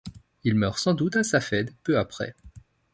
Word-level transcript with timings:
Il 0.43 0.55
meurt 0.55 0.79
sans 0.79 0.95
doute 0.95 1.15
à 1.17 1.23
Safed, 1.23 1.69
peu 1.83 1.99
après. 1.99 2.33